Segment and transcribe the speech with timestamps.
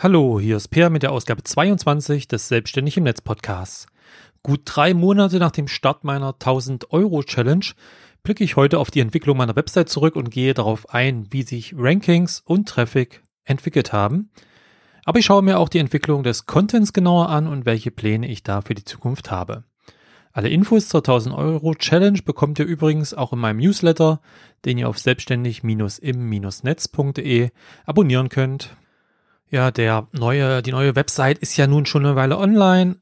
[0.00, 3.88] Hallo, hier ist Peer mit der Ausgabe 22 des Selbstständig im Netz Podcasts.
[4.44, 7.64] Gut drei Monate nach dem Start meiner 1000 Euro Challenge
[8.22, 11.74] blicke ich heute auf die Entwicklung meiner Website zurück und gehe darauf ein, wie sich
[11.76, 14.30] Rankings und Traffic entwickelt haben.
[15.04, 18.44] Aber ich schaue mir auch die Entwicklung des Contents genauer an und welche Pläne ich
[18.44, 19.64] da für die Zukunft habe.
[20.30, 24.20] Alle Infos zur 1000 Euro Challenge bekommt ihr übrigens auch in meinem Newsletter,
[24.64, 27.50] den ihr auf selbstständig-im-netz.de
[27.84, 28.76] abonnieren könnt.
[29.50, 32.96] Ja, der neue, die neue Website ist ja nun schon eine Weile online.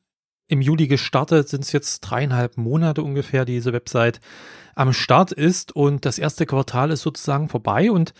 [0.47, 4.21] Im Juli gestartet sind es jetzt dreieinhalb Monate ungefähr, diese Website
[4.77, 8.15] am Start ist und das erste Quartal ist sozusagen vorbei und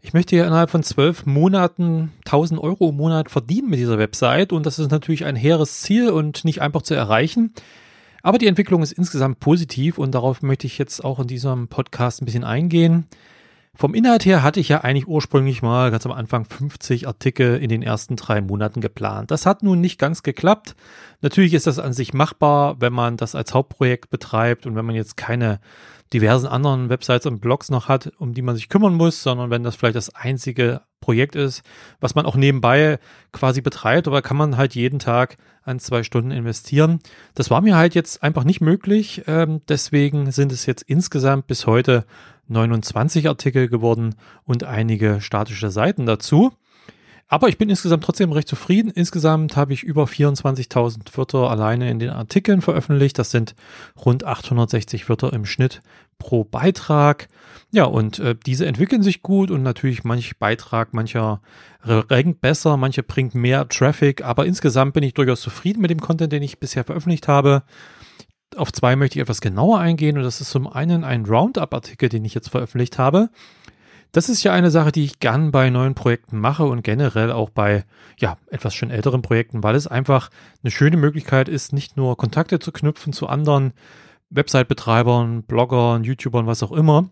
[0.00, 4.52] ich möchte ja innerhalb von zwölf Monaten 1000 Euro im Monat verdienen mit dieser Website
[4.52, 7.52] und das ist natürlich ein hehres Ziel und nicht einfach zu erreichen.
[8.22, 12.22] Aber die Entwicklung ist insgesamt positiv und darauf möchte ich jetzt auch in diesem Podcast
[12.22, 13.06] ein bisschen eingehen.
[13.78, 17.68] Vom Inhalt her hatte ich ja eigentlich ursprünglich mal ganz am Anfang 50 Artikel in
[17.68, 19.30] den ersten drei Monaten geplant.
[19.30, 20.74] Das hat nun nicht ganz geklappt.
[21.20, 24.94] Natürlich ist das an sich machbar, wenn man das als Hauptprojekt betreibt und wenn man
[24.94, 25.60] jetzt keine
[26.14, 29.62] diversen anderen Websites und Blogs noch hat, um die man sich kümmern muss, sondern wenn
[29.62, 31.62] das vielleicht das einzige Projekt ist,
[32.00, 32.98] was man auch nebenbei
[33.32, 37.00] quasi betreibt, aber kann man halt jeden Tag an zwei Stunden investieren.
[37.34, 39.24] Das war mir halt jetzt einfach nicht möglich.
[39.26, 42.06] Ähm, deswegen sind es jetzt insgesamt bis heute
[42.48, 46.52] 29 Artikel geworden und einige statische Seiten dazu.
[47.28, 48.90] Aber ich bin insgesamt trotzdem recht zufrieden.
[48.90, 53.18] Insgesamt habe ich über 24.000 Wörter alleine in den Artikeln veröffentlicht.
[53.18, 53.56] Das sind
[54.04, 55.80] rund 860 Wörter im Schnitt
[56.18, 57.26] pro Beitrag.
[57.72, 61.40] Ja, und äh, diese entwickeln sich gut und natürlich manch Beitrag, mancher
[61.82, 66.32] rankt besser, manche bringt mehr Traffic, aber insgesamt bin ich durchaus zufrieden mit dem Content,
[66.32, 67.62] den ich bisher veröffentlicht habe.
[68.54, 72.24] Auf zwei möchte ich etwas genauer eingehen und das ist zum einen ein Roundup-Artikel, den
[72.24, 73.30] ich jetzt veröffentlicht habe.
[74.12, 77.50] Das ist ja eine Sache, die ich gern bei neuen Projekten mache und generell auch
[77.50, 77.84] bei
[78.18, 80.30] ja, etwas schon älteren Projekten, weil es einfach
[80.62, 83.72] eine schöne Möglichkeit ist, nicht nur Kontakte zu knüpfen zu anderen
[84.30, 87.10] Website-Betreibern, Bloggern, YouTubern, was auch immer,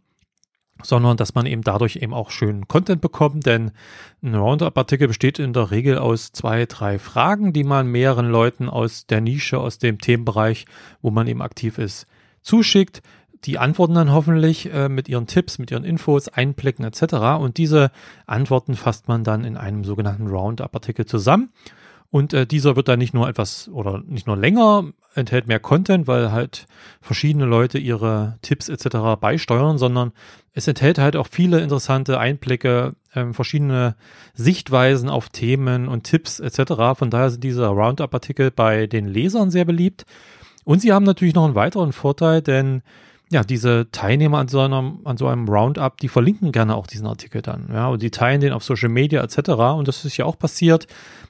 [0.82, 3.72] sondern dass man eben dadurch eben auch schönen Content bekommt, denn
[4.22, 9.06] ein Roundup-Artikel besteht in der Regel aus zwei, drei Fragen, die man mehreren Leuten aus
[9.06, 10.66] der Nische, aus dem Themenbereich,
[11.02, 12.06] wo man eben aktiv ist,
[12.42, 13.02] zuschickt.
[13.44, 17.14] Die antworten dann hoffentlich äh, mit ihren Tipps, mit ihren Infos, Einblicken etc.
[17.38, 17.90] Und diese
[18.26, 21.50] Antworten fasst man dann in einem sogenannten Roundup-Artikel zusammen.
[22.10, 26.06] Und äh, dieser wird dann nicht nur etwas oder nicht nur länger, enthält mehr Content,
[26.06, 26.66] weil halt
[27.00, 29.18] verschiedene Leute ihre Tipps etc.
[29.20, 30.12] beisteuern, sondern
[30.52, 33.96] es enthält halt auch viele interessante Einblicke, äh, verschiedene
[34.34, 36.96] Sichtweisen auf Themen und Tipps etc.
[36.96, 40.04] Von daher sind diese Roundup-Artikel bei den Lesern sehr beliebt.
[40.64, 42.82] Und sie haben natürlich noch einen weiteren Vorteil, denn
[43.30, 47.06] ja, diese Teilnehmer an so einem, an so einem Roundup, die verlinken gerne auch diesen
[47.06, 49.50] Artikel dann, ja, und die teilen den auf Social Media etc.
[49.76, 50.86] Und das ist ja auch passiert.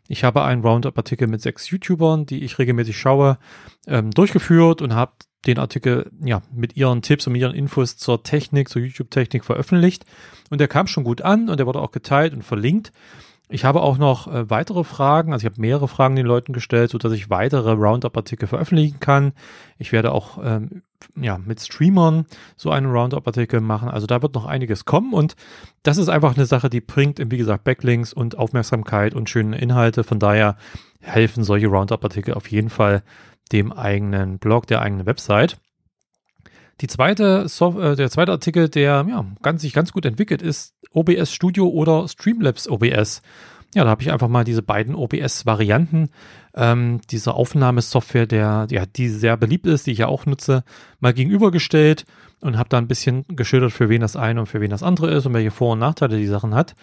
[0.08, 3.38] Ich habe einen Roundup-Artikel mit sechs YouTubern, die ich regelmäßig schaue,
[3.86, 5.12] ähm, durchgeführt und habe
[5.46, 10.04] den Artikel ja mit ihren Tipps und ihren Infos zur Technik, zur YouTube-Technik veröffentlicht.
[10.50, 12.92] Und der kam schon gut an und der wurde auch geteilt und verlinkt.
[13.48, 16.90] Ich habe auch noch äh, weitere Fragen, also ich habe mehrere Fragen den Leuten gestellt,
[16.90, 19.32] so dass ich weitere Roundup-Artikel veröffentlichen kann.
[19.78, 20.82] Ich werde auch ähm,
[21.16, 22.26] ja mit Streamern
[22.56, 23.88] so einen Roundup-Artikel machen.
[23.88, 25.36] Also da wird noch einiges kommen und
[25.82, 30.04] das ist einfach eine Sache, die bringt, wie gesagt, Backlinks und Aufmerksamkeit und schöne Inhalte.
[30.04, 30.56] Von daher
[31.00, 33.02] helfen solche Roundup-Artikel auf jeden Fall
[33.52, 35.58] dem eigenen Blog, der eigenen Website.
[36.80, 40.74] Die zweite Sof äh, der zweite Artikel, der ja, ganz, sich ganz gut entwickelt, ist
[40.92, 43.22] OBS Studio oder Streamlabs OBS.
[43.74, 46.10] Ja, da habe ich einfach mal diese beiden OBS-Varianten
[46.54, 50.62] ähm, dieser Aufnahmesoftware, der, ja, die sehr beliebt ist, die ich ja auch nutze,
[51.00, 52.04] mal gegenübergestellt
[52.40, 55.10] und habe da ein bisschen geschildert, für wen das eine und für wen das andere
[55.10, 56.74] ist und welche Vor- und Nachteile die Sachen hat.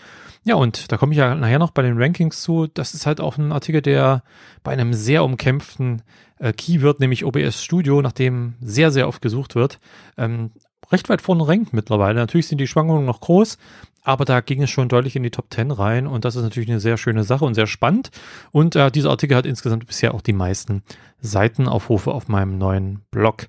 [0.44, 2.68] Ja, und da komme ich ja nachher noch bei den Rankings zu.
[2.68, 4.24] Das ist halt auch ein Artikel, der
[4.63, 6.01] bei einem sehr umkämpften
[6.40, 9.80] äh, Keyword, nämlich OBS Studio, nachdem sehr, sehr oft gesucht wird,
[10.18, 10.51] ähm,
[10.91, 12.19] recht weit vorne rankt mittlerweile.
[12.19, 13.57] Natürlich sind die Schwankungen noch groß,
[14.03, 16.69] aber da ging es schon deutlich in die Top 10 rein und das ist natürlich
[16.69, 18.12] eine sehr schöne Sache und sehr spannend.
[18.51, 20.83] Und äh, dieser Artikel hat insgesamt bisher auch die meisten
[21.19, 23.48] Seitenaufrufe auf meinem neuen Blog.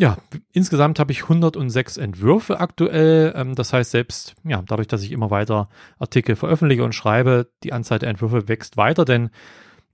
[0.00, 0.16] Ja,
[0.52, 3.34] insgesamt habe ich 106 Entwürfe aktuell.
[3.36, 5.68] Ähm, das heißt, selbst ja, dadurch, dass ich immer weiter
[5.98, 9.30] Artikel veröffentliche und schreibe, die Anzahl der Entwürfe wächst weiter, denn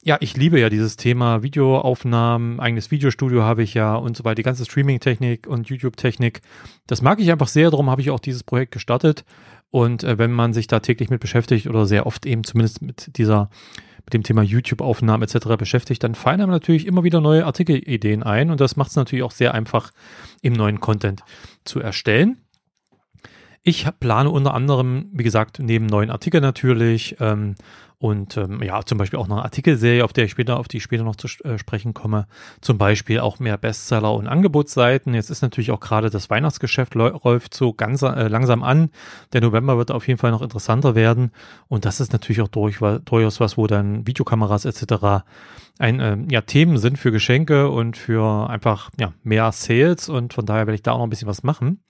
[0.06, 4.37] ja, ich liebe ja dieses Thema Videoaufnahmen, eigenes Videostudio habe ich ja und so weiter,
[4.37, 6.43] die ganze Streaming-Technik und YouTube-Technik.
[6.87, 9.25] Das mag ich einfach sehr, darum habe ich auch dieses Projekt gestartet.
[9.76, 13.19] Und äh, wenn man sich da täglich mit beschäftigt oder sehr oft eben zumindest mit
[13.19, 13.50] dieser,
[14.06, 15.49] mit dem Thema YouTube-Aufnahmen etc.
[15.58, 19.23] beschäftigt, dann fallen einem natürlich immer wieder neue Artikelideen ein und das macht es natürlich
[19.23, 19.90] auch sehr einfach,
[20.40, 21.25] im neuen Content
[21.67, 22.38] zu erstellen.
[23.64, 27.55] Ich plane unter anderem, wie gesagt, neben neuen Artikeln natürlich ähm,
[27.98, 30.82] und ähm, ja, zum Beispiel auch eine Artikelserie, auf der ich später, auf die ich
[30.82, 32.26] später noch zu äh, sprechen komme.
[32.60, 35.14] Zum Beispiel auch mehr Bestseller und Angebotsseiten.
[35.14, 38.90] Jetzt ist natürlich auch gerade das Weihnachtsgeschäft läuft so ganz äh, langsam an.
[39.32, 41.31] Der November wird auf jeden Fall noch interessanter werden.
[41.69, 45.25] Und das ist natürlich auch durch, durchaus was, wo dann Videokameras etc.
[45.78, 50.10] ein äh, ja, Themen sind für Geschenke und für einfach ja, mehr Sales.
[50.10, 51.81] Und von daher werde ich da auch noch ein bisschen was machen.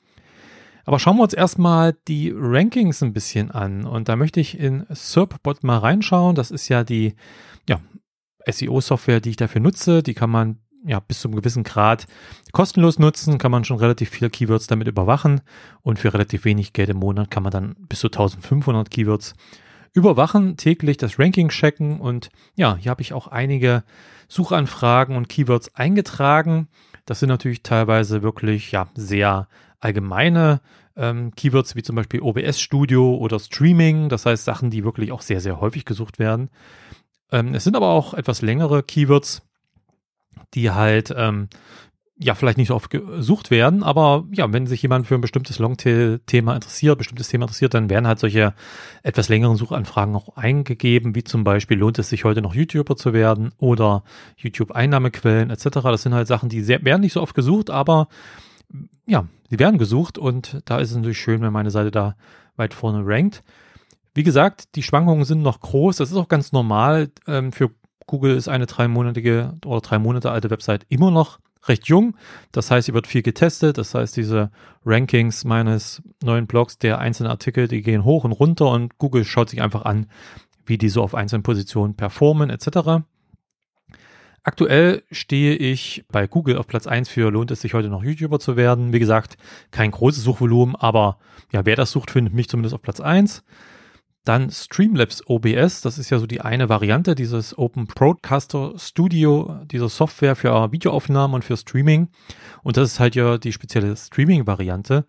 [0.86, 3.84] Aber schauen wir uns erstmal die Rankings ein bisschen an.
[3.84, 6.36] Und da möchte ich in SERPbot mal reinschauen.
[6.36, 7.14] Das ist ja die
[7.68, 7.80] ja,
[8.46, 10.04] SEO-Software, die ich dafür nutze.
[10.04, 12.06] Die kann man ja bis zu einem gewissen Grad
[12.52, 15.40] kostenlos nutzen, kann man schon relativ viele Keywords damit überwachen
[15.82, 19.34] und für relativ wenig Geld im Monat kann man dann bis zu 1500 Keywords
[19.94, 23.82] überwachen, täglich das Ranking checken und ja, hier habe ich auch einige
[24.28, 26.68] Suchanfragen und Keywords eingetragen.
[27.04, 29.48] Das sind natürlich teilweise wirklich ja sehr
[29.80, 30.60] allgemeine
[30.96, 35.22] ähm, Keywords wie zum Beispiel OBS Studio oder Streaming, das heißt Sachen, die wirklich auch
[35.22, 36.50] sehr, sehr häufig gesucht werden.
[37.30, 39.42] Ähm, es sind aber auch etwas längere Keywords,
[40.54, 41.48] die halt ähm,
[42.18, 45.58] ja vielleicht nicht so oft gesucht werden, aber ja, wenn sich jemand für ein bestimmtes
[45.58, 48.54] Longtail-Thema interessiert, bestimmtes Thema interessiert, dann werden halt solche
[49.02, 53.12] etwas längeren Suchanfragen auch eingegeben, wie zum Beispiel lohnt es sich heute noch YouTuber zu
[53.12, 54.02] werden oder
[54.38, 55.64] YouTube-Einnahmequellen etc.
[55.82, 58.08] Das sind halt Sachen, die sehr, werden nicht so oft gesucht, aber
[59.06, 62.16] ja, sie werden gesucht und da ist es natürlich schön, wenn meine Seite da
[62.56, 63.42] weit vorne rankt.
[64.14, 65.96] Wie gesagt, die Schwankungen sind noch groß.
[65.96, 67.10] Das ist auch ganz normal.
[67.26, 67.70] Ähm, für
[68.06, 71.38] Google ist eine dreimonatige oder drei Monate alte Website immer noch
[71.68, 72.16] recht jung.
[72.52, 73.78] Das heißt, sie wird viel getestet.
[73.78, 74.50] Das heißt, diese
[74.84, 79.50] Rankings meines neuen Blogs, der einzelnen Artikel, die gehen hoch und runter und Google schaut
[79.50, 80.06] sich einfach an,
[80.64, 83.04] wie die so auf einzelnen Positionen performen etc.
[84.46, 88.38] Aktuell stehe ich bei Google auf Platz 1 für lohnt es sich heute noch YouTuber
[88.38, 88.92] zu werden.
[88.92, 89.36] Wie gesagt,
[89.72, 91.18] kein großes Suchvolumen, aber
[91.50, 93.42] ja, wer das sucht, findet mich zumindest auf Platz 1.
[94.22, 99.88] Dann Streamlabs OBS, das ist ja so die eine Variante dieses Open Broadcaster Studio, dieser
[99.88, 102.10] Software für Videoaufnahmen und für Streaming.
[102.62, 105.06] Und das ist halt ja die spezielle Streaming-Variante.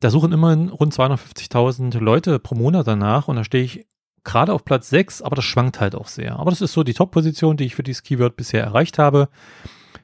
[0.00, 3.86] Da suchen immerhin rund 250.000 Leute pro Monat danach und da stehe ich
[4.28, 6.38] gerade auf Platz 6, aber das schwankt halt auch sehr.
[6.38, 9.28] Aber das ist so die Top-Position, die ich für dieses Keyword bisher erreicht habe.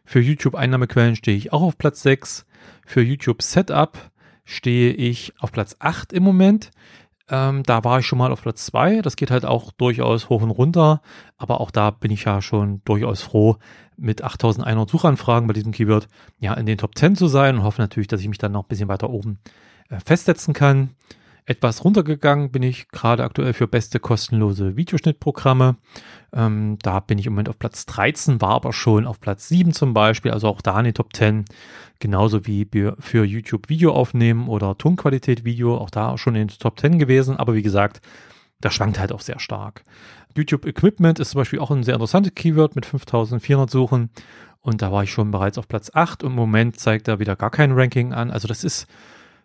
[0.05, 2.47] Für YouTube-Einnahmequellen stehe ich auch auf Platz 6.
[2.87, 4.11] Für YouTube Setup
[4.45, 6.71] stehe ich auf Platz 8 im Moment.
[7.29, 9.03] Ähm, da war ich schon mal auf Platz 2.
[9.03, 11.03] Das geht halt auch durchaus hoch und runter.
[11.37, 13.57] Aber auch da bin ich ja schon durchaus froh,
[13.97, 17.81] mit 8100 Suchanfragen bei diesem Keyword ja in den Top 10 zu sein und hoffe
[17.81, 19.39] natürlich, dass ich mich dann noch ein bisschen weiter oben
[19.91, 20.91] äh, festsetzen kann.
[21.47, 25.77] Etwas runtergegangen bin ich gerade aktuell für beste kostenlose Videoschnittprogramme.
[26.33, 29.75] Ähm, da bin ich im Moment auf Platz 13, war aber schon auf Platz 7
[29.75, 31.45] zum Beispiel, also auch da in den Top 10.
[31.99, 32.67] Genauso wie
[32.99, 37.37] für YouTube Video aufnehmen oder Tonqualität Video, auch da schon in den Top 10 gewesen.
[37.37, 38.01] Aber wie gesagt,
[38.63, 39.85] das schwankt halt auch sehr stark.
[40.35, 44.09] YouTube Equipment ist zum Beispiel auch ein sehr interessantes Keyword mit 5400 Suchen.
[44.61, 47.37] Und da war ich schon bereits auf Platz 8 und im Moment zeigt er wieder
[47.37, 48.31] gar kein Ranking an.
[48.31, 48.87] Also das ist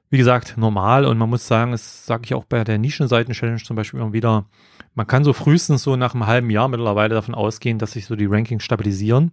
[0.09, 3.75] wie gesagt, normal und man muss sagen, das sage ich auch bei der Nischenseiten-Challenge zum
[3.75, 4.45] Beispiel immer wieder,
[4.95, 8.15] man kann so frühestens so nach einem halben Jahr mittlerweile davon ausgehen, dass sich so
[8.15, 9.31] die Rankings stabilisieren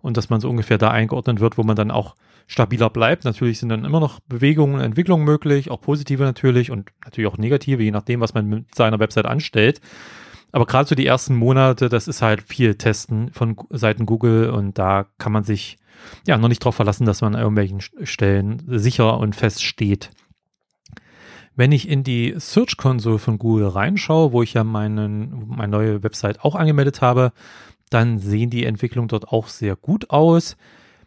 [0.00, 2.14] und dass man so ungefähr da eingeordnet wird, wo man dann auch
[2.46, 3.24] stabiler bleibt.
[3.24, 7.38] Natürlich sind dann immer noch Bewegungen und Entwicklungen möglich, auch positive natürlich und natürlich auch
[7.38, 9.80] negative, je nachdem, was man mit seiner Website anstellt.
[10.54, 14.78] Aber gerade so die ersten Monate, das ist halt viel Testen von Seiten Google und
[14.78, 15.78] da kann man sich
[16.28, 20.10] ja noch nicht darauf verlassen, dass man an irgendwelchen Stellen sicher und fest steht.
[21.56, 26.04] Wenn ich in die Search Console von Google reinschaue, wo ich ja meinen, meine neue
[26.04, 27.32] Website auch angemeldet habe,
[27.90, 30.56] dann sehen die Entwicklungen dort auch sehr gut aus.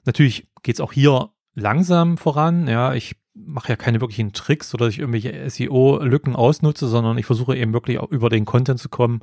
[0.03, 2.67] Natürlich geht es auch hier langsam voran.
[2.67, 7.55] Ja, ich mache ja keine wirklichen Tricks oder ich irgendwelche SEO-Lücken ausnutze, sondern ich versuche
[7.55, 9.21] eben wirklich auch über den Content zu kommen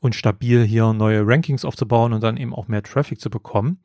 [0.00, 3.78] und stabil hier neue Rankings aufzubauen und dann eben auch mehr Traffic zu bekommen.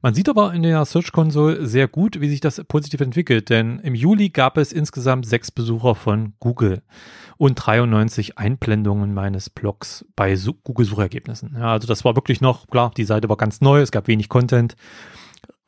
[0.00, 3.78] Man sieht aber in der Search Console sehr gut, wie sich das positiv entwickelt, denn
[3.80, 6.82] im Juli gab es insgesamt sechs Besucher von Google
[7.36, 11.54] und 93 Einblendungen meines Blogs bei Google Suchergebnissen.
[11.54, 14.28] Ja, also das war wirklich noch, klar, die Seite war ganz neu, es gab wenig
[14.28, 14.76] Content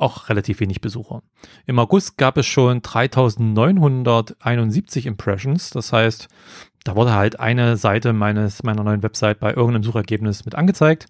[0.01, 1.23] auch relativ wenig Besucher.
[1.67, 5.71] Im August gab es schon 3971 Impressions.
[5.71, 6.29] Das heißt,
[6.85, 11.07] da wurde halt eine Seite meines, meiner neuen Website bei irgendeinem Suchergebnis mit angezeigt.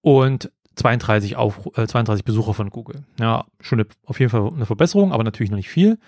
[0.00, 3.04] Und 32, auf, äh, 32 Besucher von Google.
[3.20, 5.98] Ja, schon eine, auf jeden Fall eine Verbesserung, aber natürlich noch nicht viel.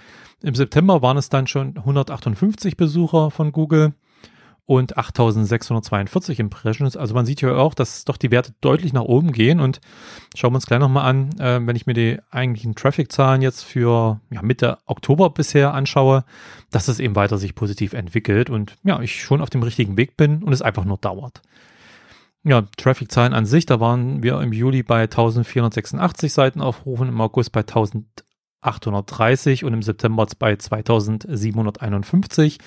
[0.42, 3.94] Im September waren es dann schon 158 Besucher von Google
[4.66, 6.96] und 8642 Impressions.
[6.96, 9.80] Also man sieht hier auch, dass doch die Werte deutlich nach oben gehen und
[10.34, 14.20] schauen wir uns gleich nochmal an, äh, wenn ich mir die eigentlichen Traffic-Zahlen jetzt für
[14.30, 16.24] ja, Mitte Oktober bisher anschaue,
[16.70, 20.16] dass es eben weiter sich positiv entwickelt und ja, ich schon auf dem richtigen Weg
[20.16, 21.42] bin und es einfach nur dauert.
[22.42, 27.62] Ja, Traffic-Zahlen an sich, da waren wir im Juli bei 1486 Seitenaufrufen, im August bei
[28.66, 32.58] 1830 und im September bei 2751.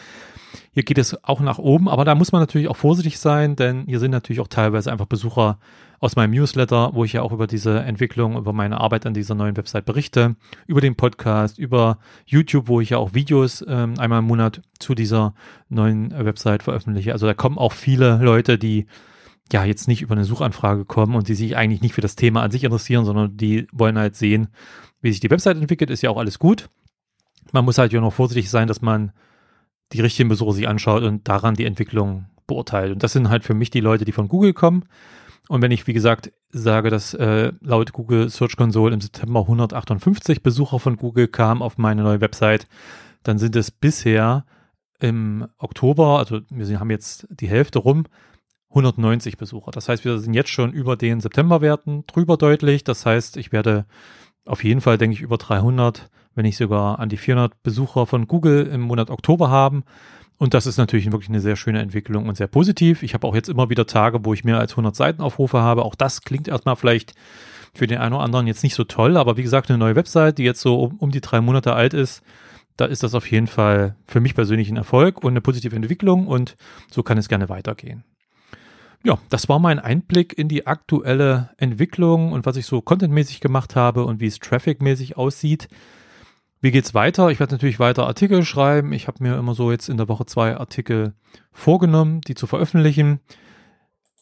[0.71, 3.85] Hier geht es auch nach oben, aber da muss man natürlich auch vorsichtig sein, denn
[3.85, 5.59] hier sind natürlich auch teilweise einfach Besucher
[5.99, 9.35] aus meinem Newsletter, wo ich ja auch über diese Entwicklung, über meine Arbeit an dieser
[9.35, 14.19] neuen Website berichte, über den Podcast, über YouTube, wo ich ja auch Videos ähm, einmal
[14.19, 15.33] im Monat zu dieser
[15.67, 17.11] neuen Website veröffentliche.
[17.11, 18.87] Also da kommen auch viele Leute, die
[19.51, 22.43] ja jetzt nicht über eine Suchanfrage kommen und die sich eigentlich nicht für das Thema
[22.43, 24.49] an sich interessieren, sondern die wollen halt sehen,
[25.01, 26.69] wie sich die Website entwickelt, ist ja auch alles gut.
[27.51, 29.11] Man muss halt ja noch vorsichtig sein, dass man
[29.91, 32.91] die richtigen Besucher sich anschaut und daran die Entwicklung beurteilt.
[32.91, 34.85] Und das sind halt für mich die Leute, die von Google kommen.
[35.47, 40.43] Und wenn ich, wie gesagt, sage, dass äh, laut Google Search Console im September 158
[40.43, 42.67] Besucher von Google kamen auf meine neue Website,
[43.23, 44.45] dann sind es bisher
[44.99, 48.05] im Oktober, also wir haben jetzt die Hälfte rum,
[48.69, 49.71] 190 Besucher.
[49.71, 52.83] Das heißt, wir sind jetzt schon über den Septemberwerten drüber deutlich.
[52.83, 53.85] Das heißt, ich werde
[54.49, 58.27] auf jeden Fall, denke ich, über 300, wenn nicht sogar an die 400 Besucher von
[58.27, 59.83] Google im Monat Oktober haben.
[60.37, 63.03] Und das ist natürlich wirklich eine sehr schöne Entwicklung und sehr positiv.
[63.03, 65.83] Ich habe auch jetzt immer wieder Tage, wo ich mehr als 100 Seitenaufrufe habe.
[65.83, 67.13] Auch das klingt erstmal vielleicht
[67.73, 70.37] für den einen oder anderen jetzt nicht so toll, aber wie gesagt, eine neue Website,
[70.37, 72.23] die jetzt so um, um die drei Monate alt ist,
[72.77, 76.27] da ist das auf jeden Fall für mich persönlich ein Erfolg und eine positive Entwicklung
[76.27, 76.55] und
[76.89, 78.03] so kann es gerne weitergehen.
[79.03, 83.75] Ja, das war mein Einblick in die aktuelle Entwicklung und was ich so contentmäßig gemacht
[83.75, 85.69] habe und wie es trafficmäßig aussieht.
[86.61, 87.29] Wie geht's weiter?
[87.29, 88.91] Ich werde natürlich weiter Artikel schreiben.
[88.91, 91.13] Ich habe mir immer so jetzt in der Woche zwei Artikel
[91.53, 93.21] vorgenommen, die zu veröffentlichen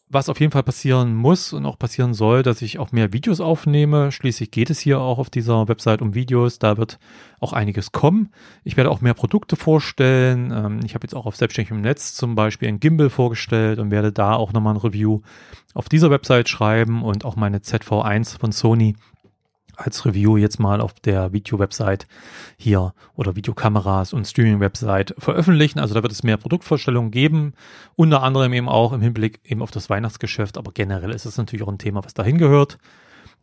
[0.10, 3.42] was auf jeden Fall passieren muss und auch passieren soll, dass ich auch mehr Videos
[3.42, 4.12] aufnehme.
[4.12, 6.60] Schließlich geht es hier auch auf dieser Website um Videos.
[6.60, 6.98] Da wird
[7.42, 8.30] auch einiges kommen.
[8.64, 10.52] Ich werde auch mehr Produkte vorstellen.
[10.52, 14.14] Ähm, ich habe jetzt auch auf Selbstständigem Netz zum Beispiel ein Gimbal vorgestellt und werde
[14.14, 15.20] da auch nochmal ein Review
[15.74, 18.96] auf dieser Website schreiben und auch meine ZV1 von Sony
[19.78, 22.08] als Review jetzt mal auf der Video-Website
[22.58, 25.80] hier oder Videokameras und Streaming-Website veröffentlichen.
[25.80, 27.54] Also da wird es mehr Produktvorstellungen geben,
[27.96, 31.64] unter anderem eben auch im Hinblick eben auf das Weihnachtsgeschäft, aber generell ist es natürlich
[31.64, 32.78] auch ein Thema, was dahin gehört.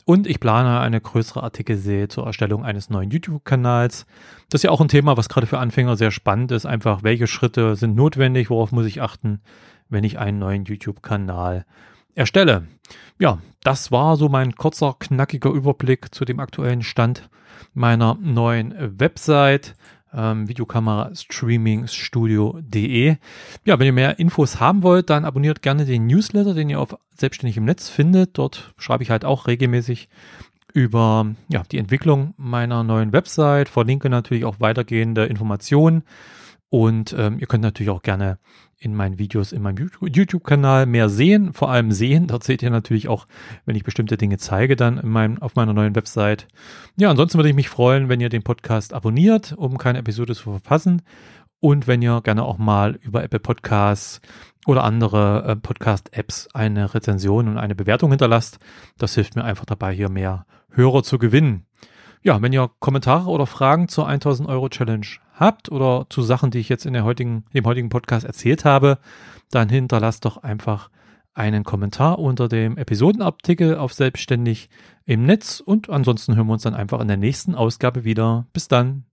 [0.07, 4.05] Und ich plane eine größere Artikelserie zur Erstellung eines neuen YouTube-Kanals.
[4.51, 6.67] Das ist ja auch ein Thema, was gerade für Anfänger sehr spannend ist.
[6.67, 9.41] Einfach, welche Schritte sind notwendig, worauf muss ich achten,
[9.89, 11.65] wenn ich einen neuen YouTube-Kanal
[12.15, 12.67] erstelle.
[13.19, 17.29] Ja, das war so mein kurzer, knackiger Überblick zu dem aktuellen Stand
[17.73, 19.75] meiner neuen Website
[20.15, 23.17] ähm, Videokamera Streaming Studio.de.
[23.65, 26.97] Ja, wenn ihr mehr Infos haben wollt, dann abonniert gerne den Newsletter, den ihr auf
[27.17, 28.39] Selbstständig im Netz findet.
[28.39, 30.09] Dort schreibe ich halt auch regelmäßig
[30.73, 36.03] über ja, die Entwicklung meiner neuen Website, verlinke natürlich auch weitergehende Informationen
[36.69, 38.39] und ähm, ihr könnt natürlich auch gerne
[38.85, 42.27] in meinen Videos in meinem YouTube-Kanal mehr sehen, vor allem sehen.
[42.27, 43.27] Dort seht ihr natürlich auch,
[43.65, 46.47] wenn ich bestimmte Dinge zeige, dann in meinem, auf meiner neuen Website.
[46.97, 50.51] Ja, ansonsten würde ich mich freuen, wenn ihr den Podcast abonniert, um keine Episode zu
[50.51, 51.03] verpassen.
[51.61, 54.21] Und wenn ihr gerne auch mal über Apple Podcasts
[54.67, 58.59] oder andere äh, Podcast-Apps eine Rezension und eine Bewertung hinterlasst.
[58.99, 61.67] Das hilft mir einfach dabei, hier mehr Hörer zu gewinnen.
[62.23, 66.59] Ja, wenn ihr Kommentare oder Fragen zur 1000 Euro Challenge habt oder zu Sachen, die
[66.59, 68.99] ich jetzt in der heutigen, dem heutigen Podcast erzählt habe,
[69.51, 70.91] dann hinterlasst doch einfach
[71.35, 74.71] einen Kommentar unter dem Episodenartikel auf Selbstständig
[75.05, 78.47] im Netz und ansonsten hören wir uns dann einfach in der nächsten Ausgabe wieder.
[78.53, 79.05] Bis dann.